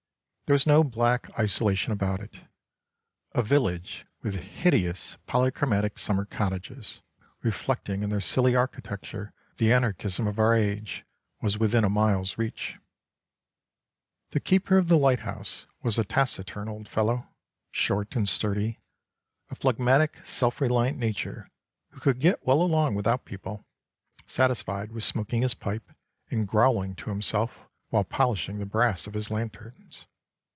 [0.47, 2.39] There was no black isolation about it.
[3.31, 7.01] A village with hideous polychromatic summer cottages,
[7.41, 11.05] reflecting in their silly architecture the anarchism of our age,
[11.39, 12.77] was within a mile's reach.
[14.31, 17.29] The keeper of the lighthouse was a taciturn old fellow,
[17.71, 18.81] short and sturdy,
[19.49, 21.49] a phlegmatic, self reliant nature
[21.91, 23.63] who could get well along without people,
[24.27, 25.93] satisfied with smoking his pipe
[26.29, 30.07] and growling to himself while polishing the brass of his lanterns.